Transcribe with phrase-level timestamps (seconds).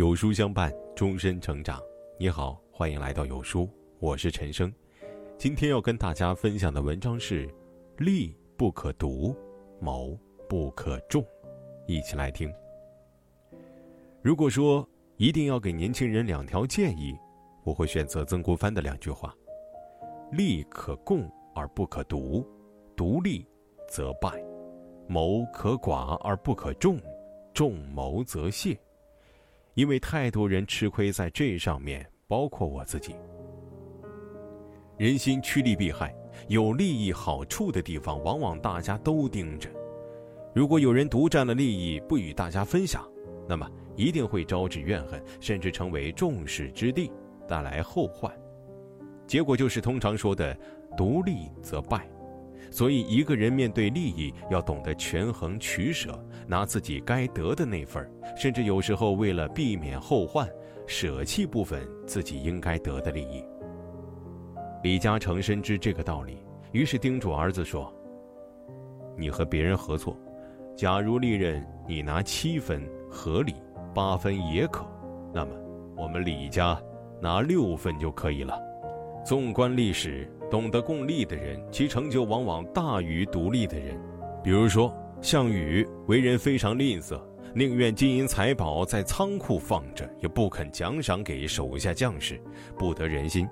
[0.00, 1.78] 有书相伴，终身成长。
[2.18, 3.68] 你好，欢迎来到有书，
[3.98, 4.72] 我是陈生。
[5.36, 7.46] 今天要跟大家分享的文章是：
[7.98, 9.36] 利不可独，
[9.78, 10.18] 谋
[10.48, 11.22] 不可众。
[11.86, 12.50] 一起来听。
[14.22, 17.14] 如果说一定要给年轻人两条建议，
[17.62, 19.34] 我会选择曾国藩的两句话：
[20.32, 22.42] 利可共而不可独，
[22.96, 23.46] 独利
[23.86, 24.30] 则败；
[25.06, 26.98] 谋可寡而不可众，
[27.52, 28.74] 众谋则泄。
[29.74, 33.14] 因为太多人吃亏在这上面，包括我自己。
[34.98, 36.14] 人心趋利避害，
[36.48, 39.70] 有利益好处的地方，往往大家都盯着。
[40.54, 43.08] 如果有人独占了利益，不与大家分享，
[43.48, 47.10] 那么一定会招致怨恨，甚至成为众矢之的，
[47.48, 48.30] 带来后患。
[49.26, 50.54] 结果就是通常说的
[50.98, 52.06] “独利则败”。
[52.70, 56.16] 所以，一个人面对利益，要懂得权衡取舍，
[56.46, 60.48] 拿自己该得的那份甚至有时候为了避免后患，
[60.86, 63.44] 舍弃部分自己应该得的利益。
[64.82, 66.38] 李嘉诚深知这个道理，
[66.72, 67.92] 于是叮嘱儿子说
[69.18, 70.16] ：“你和别人合作，
[70.76, 73.54] 假如利润你拿七分合理，
[73.92, 74.86] 八分也可，
[75.34, 75.52] 那么
[75.96, 76.80] 我们李家
[77.20, 78.58] 拿六分就可以了。”
[79.22, 83.96] 纵观历史，懂得共利的人，其成就往往大于独立的人。
[84.42, 87.20] 比如说，项羽为人非常吝啬，
[87.54, 92.40] 宁愿金银财宝在仓库放着，也不肯奖赏给手下将士，
[92.76, 93.46] 不得人心；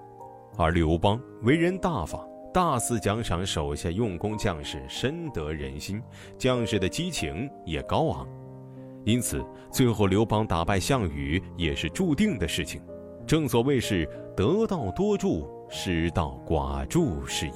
[0.56, 6.02] 而刘邦为人大方，大肆奖赏手下用功将士，深得人心，
[6.36, 8.26] 将士的激情也高昂。
[9.04, 12.82] 因此，最后刘邦打败项羽也是注定的事情。
[13.26, 15.48] 正所谓是得道多助。
[15.68, 17.54] 失道寡助是也。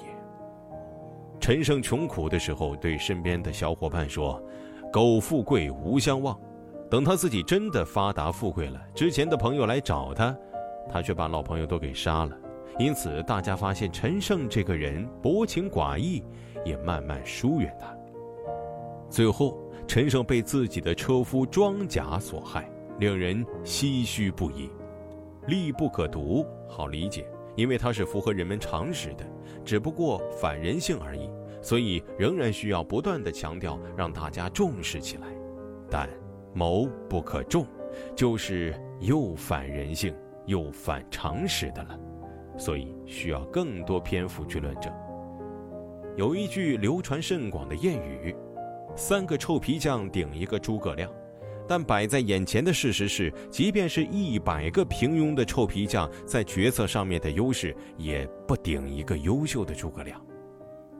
[1.41, 4.41] 陈胜穷苦的时候，对身边的小伙伴说
[4.93, 6.39] ：“苟富贵，无相忘。”
[6.89, 10.37] 等他自己真的发达富贵了，之前的朋友来找他，
[10.91, 12.37] 他却把老朋友都给杀了。
[12.79, 16.23] 因此，大家发现陈胜这个人薄情寡义，
[16.65, 17.97] 也慢慢疏远他。
[19.09, 24.71] 最后，陈胜被自己的车夫庄贾所害，令人唏嘘不已。
[25.47, 27.27] 利不可独，好理解。
[27.57, 29.25] 因为它是符合人们常识的，
[29.65, 31.31] 只不过反人性而已，
[31.61, 35.27] 所以仍然需要不断的强调，让大家重视起来。
[35.91, 36.09] 但
[36.55, 37.67] 谋不可众，
[38.17, 40.15] 就是又反人性
[40.47, 41.99] 又反常识的了，
[42.57, 44.93] 所以需要更多篇幅去论证。
[46.17, 48.35] 有一句流传甚广的谚语
[48.97, 51.11] ：“三个臭皮匠顶一个诸葛亮。”
[51.69, 60.21] 但摆在眼前的事实是，即便是一百个平庸的臭皮匠，在决策上面的优势也不顶一个优秀的诸葛亮。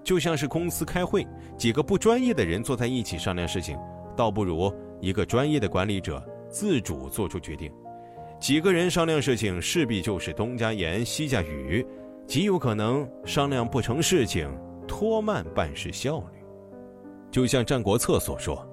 [0.05, 3.79] 就像是公司开会，几个不专业的人坐在一起商量事情，
[4.17, 7.71] 倒不如一个专业的管理者自主做出决定。
[8.41, 11.87] 几个人商量事情，势必就是东家言西家语，
[12.27, 14.51] 极有可能商量不成事情，
[14.89, 16.39] 拖慢办事效率。
[17.31, 18.69] 就像《战国策》所说。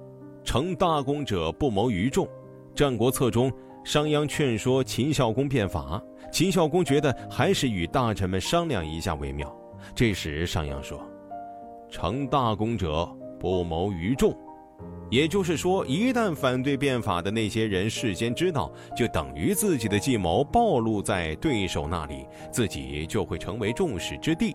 [0.50, 2.26] 成大功者不谋于众，
[2.74, 3.52] 《战国策》中，
[3.84, 6.02] 商鞅劝说秦孝公变法，
[6.32, 9.56] 秦孝公觉得还是与大臣们商量一下为妙。
[9.94, 11.00] 这时商鞅说
[11.88, 14.36] ：“成大功者不谋于众。”
[15.08, 24.52] 也就是说，一旦反对变法的那些人事先知道，就等于自己的计谋暴露在对手那里，自己就会成为众矢之的。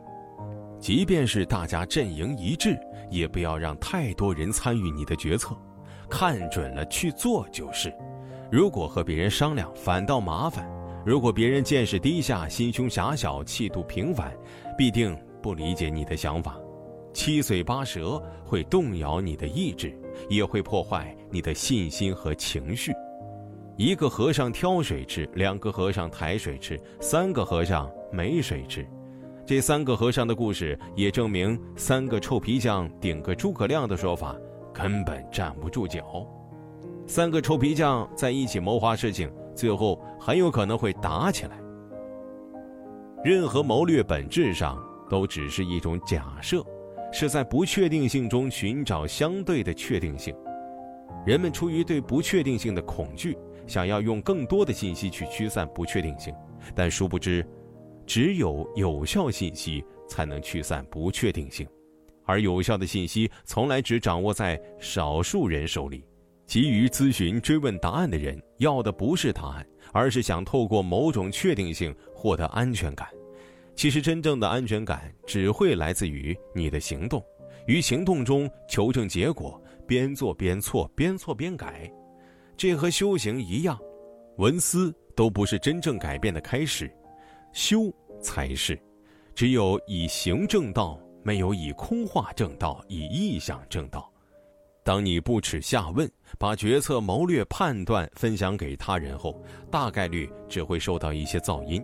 [0.78, 2.78] 即便是大家阵营一致，
[3.10, 5.56] 也不要让太多人参与你的决策。
[6.10, 7.94] 看准了去做就是，
[8.52, 10.66] 如果和别人商量反倒麻烦；
[11.06, 14.32] 如果别人见识低下、心胸狭小、气度平凡，
[14.78, 16.58] 必定不理解你的想法，
[17.14, 19.98] 七嘴八舌会动摇你的意志，
[20.30, 22.92] 也会破坏你的信心和情绪。
[23.78, 28.88] 一个和尚挑水吃，两个和尚抬水吃，三个和尚没水吃。
[29.46, 34.36] 这三个和尚的故事也证明，三个臭皮匠顶个诸葛亮的说法。
[34.76, 36.28] 根本站不住脚，
[37.08, 41.58] 三个臭皮匠在一起谋划事情，最后很有可能会打起来。
[43.24, 44.78] 任何谋略本质上
[45.10, 46.62] 都只是一种假设，
[47.10, 50.36] 是在不确定性中寻找相对的确定性。
[51.26, 56.36] 人们出于对不确定性的恐惧，想要用更多的信息去驱散不确定性，
[56.76, 57.48] 但殊不知，
[58.06, 61.66] 只有有效信息才能驱散不确定性。
[62.26, 66.04] 而有效的信息从来只掌握在少数人手里。
[66.46, 73.08] 急于咨询、追问答案的人，要的不是答案，而是想透过某种确定性获得安全感。
[73.76, 77.24] 其实，真正的安全感只会来自于你的行动，
[77.66, 81.92] 于行动中求证结果，边做边错，边错边改。
[82.56, 83.78] 这和修行一样，
[84.38, 86.90] 文思都不是真正改变的开始，
[87.52, 87.92] 修
[88.22, 88.80] 才是。
[89.34, 94.08] 只有以行正道，没有以空话正道，以意想正道。
[94.84, 96.08] 当你不耻下问，
[96.38, 101.84] 把决策、谋略、判断分享给他人后，大概率只会受到一些噪音。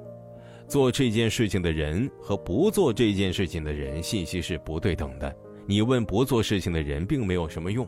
[0.68, 5.36] 做这件事情的人和不做这件事情的人，信息是不对等的。
[5.66, 7.88] 你问不做事情的人，并没有什么用。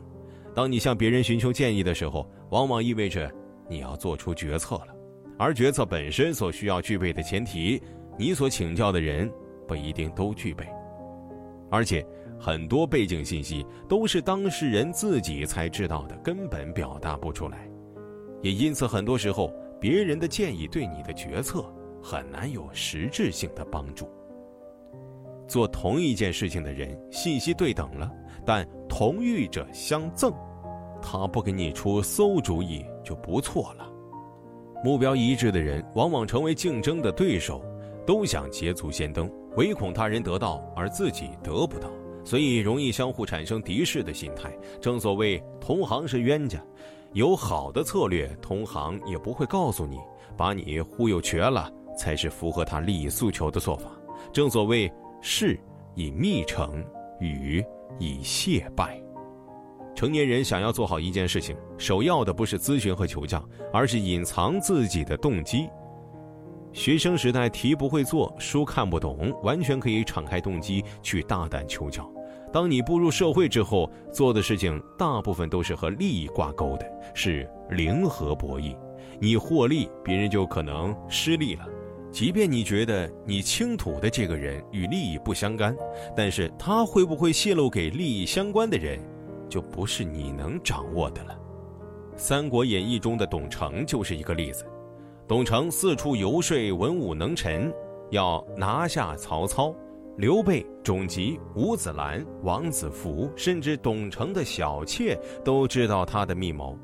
[0.56, 3.32] 当你向别人寻求建议的时候，往往意味着
[3.70, 4.88] 你要做出决策了，
[5.38, 7.80] 而决策本身所需要具备的前提，
[8.18, 9.32] 你所请教的人。
[9.66, 10.68] 不一定都具备，
[11.74, 12.06] 而且
[12.38, 17.68] 很多背景信息都是当事人自己才知道的，根本表达不出来。
[18.42, 21.64] 也因此，很多时候别人的建议对你的决策
[22.00, 24.08] 很难有实质性的帮助。
[25.48, 28.08] 做同一件事情的人，信息对等了，
[28.46, 30.32] 但同欲者相赠，
[31.02, 33.90] 他不给你出馊主意就不错了。
[34.84, 37.64] 目标一致的人，往往成为竞争的对手，
[38.06, 39.30] 都想捷足先登。
[39.56, 41.88] 唯恐他人得到而自己得不到，
[42.24, 44.52] 所以容易相互产生敌视的心态。
[44.80, 46.60] 正所谓同行是冤家，
[47.12, 49.98] 有好的策略，同行也不会告诉你，
[50.36, 53.90] 把你忽悠瘸了才是符合他利益诉求的做法。
[54.32, 55.56] 正所谓事
[55.94, 56.84] 以密成，
[57.20, 57.64] 语
[58.00, 59.00] 以谢败。
[59.94, 65.68] 成年人想要做好一件事情，首要的不是咨询和求教，而是隐藏自己的动机。
[66.74, 72.04] 学生时代题不会做，书看不懂，完全可以敞开动机去大胆求教。
[72.52, 76.84] 当你步入社会之后，做的事情大部分都是和利益挂钩的，
[77.14, 78.76] 是零和博弈。
[79.20, 81.64] 你获利，别人就可能失利了。
[82.10, 85.76] 即便你觉得你倾吐的这个人与利益不相干，
[86.16, 88.98] 但是他会不会泄露给利益相关的人，
[89.48, 91.32] 就不是你能掌握的了。
[92.16, 94.66] 《三国演义》中的董承就是一个例子。
[95.26, 97.72] 董承四处游说文武能臣，
[98.10, 99.74] 要拿下曹操。
[100.18, 106.78] 刘备、种吉、吴子兰、王子服，甚至董承的小妾都知道他的密谋。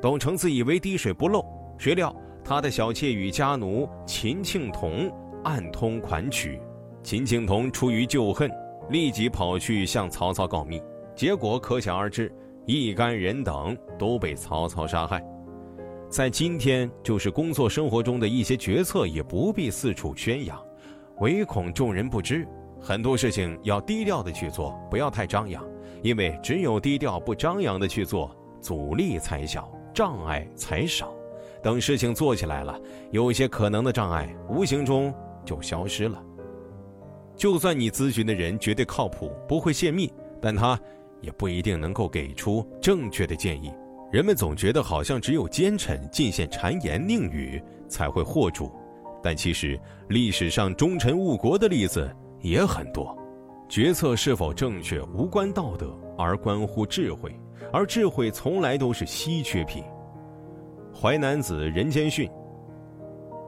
[0.00, 1.44] 董承自以为滴水不漏，
[1.78, 5.12] 谁料他的小妾与家奴秦庆童
[5.44, 6.60] 暗通款曲。
[7.02, 8.50] 秦庆童出于旧恨，
[8.88, 10.82] 立即跑去向曹操告密，
[11.14, 12.34] 结果可想而知，
[12.64, 15.22] 一干人等都被曹操杀害。
[16.14, 20.56] 在今天，就是工作生活中的一些决策，也不必四处宣扬，
[21.18, 22.46] 唯恐众人不知。
[22.80, 25.60] 很多事情要低调的去做，不要太张扬，
[26.04, 28.30] 因为只有低调不张扬的去做，
[28.60, 31.12] 阻力才小，障碍才少。
[31.60, 32.80] 等事情做起来了，
[33.10, 35.12] 有些可能的障碍无形中
[35.44, 36.22] 就消失了。
[37.34, 40.78] 就算你咨询的人绝对靠谱，不会泄密，但他
[41.20, 43.72] 也不一定能够给出正确的建议。
[44.14, 48.70] 人们总觉得好像只有奸臣进献谗言佞语才会获主，
[49.20, 49.76] 但其实
[50.08, 52.08] 历史上忠臣误国的例子
[52.40, 53.12] 也很多。
[53.68, 57.28] 决策是否正确无关道德，而关乎智慧，
[57.72, 59.82] 而智慧从来都是稀缺品。
[60.96, 62.28] 《淮南子·人间训》：“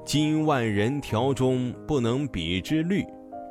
[0.05, 3.05] 今万人条中不能比之虑，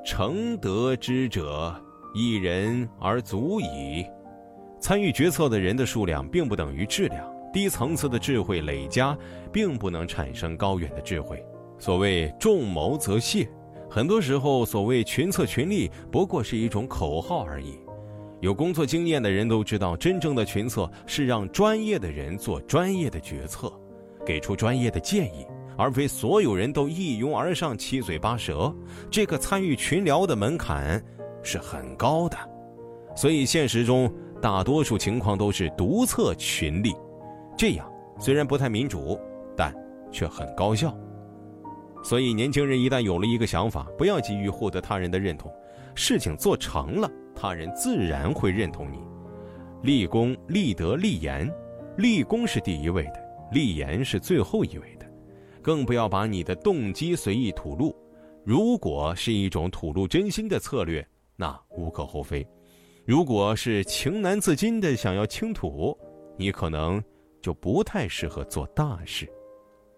[0.06, 1.74] 成德之者，
[2.14, 4.06] 一人而足矣。”
[4.80, 9.18] 参与决策的人的数量并不等于质量，低层次的智慧累加，
[9.52, 11.44] 并不能产生高远的智慧。
[11.80, 13.50] 所谓众谋则泄，
[13.90, 17.80] 很多时候所谓群策群力不过是一种口号而已。
[18.42, 23.72] 有工作经验的人都知道，真正的群策是让专业的人做专业的决策，
[24.24, 28.72] 给出专业的建议，而非所有人都一拥而上、七嘴八舌。
[29.10, 31.04] 这个参与群聊的门槛
[31.42, 32.38] 是很高的，
[33.16, 34.14] 所以现实中。
[34.42, 36.94] 大多数情况都是独策群力，
[37.58, 39.20] 这样虽然不太民主，
[39.56, 39.74] 但
[40.12, 40.96] 却很高效。
[42.04, 45.52] 所以，年轻人一旦有了一个想法，不要急于获得他人的认同，
[45.96, 49.00] 事情做成了，他人自然会认同你。
[49.82, 51.52] 立功、立德、立言，
[51.98, 53.20] 立功是第一位的，
[53.52, 55.06] 立言是最后一位的。
[55.62, 57.96] 更不要把你的动机随意吐露，
[58.44, 61.04] 如果是一种吐露真心的策略，
[61.36, 62.48] 那无可厚非。
[63.06, 65.96] 如果是情难自禁的想要倾吐，
[66.38, 67.02] 你可能
[67.40, 69.30] 就不太适合做大事，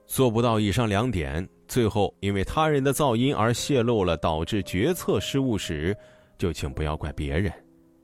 [0.05, 5.95] 做不到以上两点，最后因为他人的噪音而泄露了，导致决策失误时，
[6.37, 7.49] 就请不要怪别人。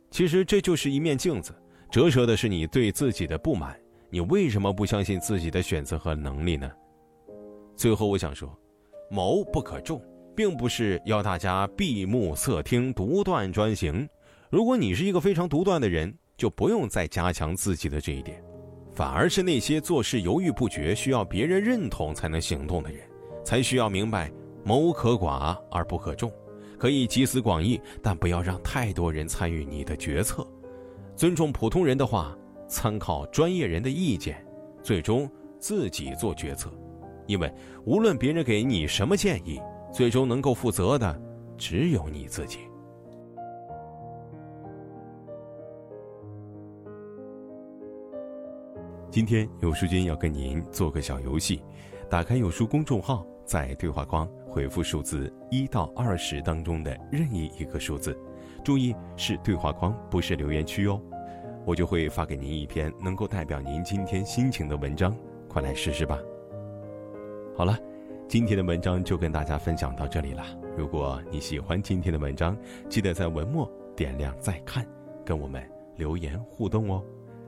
[0.09, 1.53] 其实这就是一面镜子，
[1.91, 3.77] 折射的是你对自己的不满。
[4.09, 6.71] 你为什么不相信自己的选择和能力呢？
[7.75, 8.57] 最后我想说，
[9.09, 10.01] 谋不可众，
[10.33, 14.07] 并不是要大家闭目塞听、独断专行。
[14.53, 18.39] 如果你是一个非常独断的人，就不用再加强自己的这一点。
[18.93, 22.99] 反而是那些做事犹豫不决、需要别人认同才能行动的人，
[23.43, 24.31] 才需要明白
[24.63, 26.31] 谋可寡而不可众，
[26.77, 30.47] 可以集思广益，但不要让太多人参与你的决策。
[31.15, 34.45] 尊重普通人的话，参考专业人的意见，
[34.83, 36.71] 最终自己做决策。
[37.25, 37.51] 因为
[37.85, 39.59] 无论别人给你什么建议，
[39.91, 41.19] 最终能够负责的
[41.57, 42.59] 只有你自己。
[49.13, 51.61] 今天有书君要跟您做个小游戏，
[52.09, 58.19] 打开有书公众号，在对话框回复数字一到二十当中的任意一个数字，
[58.63, 60.99] 注意是对话框，不是留言区哦。
[61.63, 65.15] 我就会发给您一篇能够代表您今天心情的文章，
[65.47, 66.17] 快来试试吧。
[67.55, 67.77] 好了，
[68.27, 70.43] 今天的文章就跟大家分享到这里了。
[70.75, 72.57] 如果你喜欢今天的文章，
[72.89, 74.83] 记得在文末点亮再看，
[75.23, 75.63] 跟我们
[75.97, 77.03] 留言互动哦。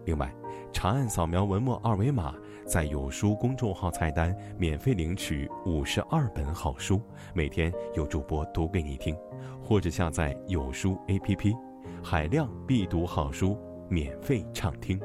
[0.06, 0.32] 另外，
[0.76, 7.02] 长按扫描文末二维码，在有书公众号菜单免费领取五十二本好书，
[7.34, 9.16] 每天有主播读给你听；
[9.64, 11.56] 或者下载有书 APP，
[12.04, 15.00] 海量必读好书免费畅听，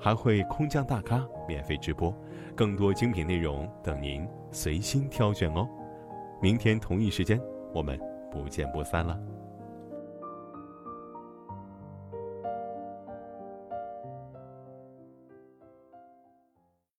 [0.00, 2.14] 还会空降大咖免费直播，
[2.54, 5.68] 更多精品内容等您随心挑选哦。
[6.40, 7.40] 明天同一时间，
[7.74, 7.98] 我们
[8.30, 9.18] 不见不散了。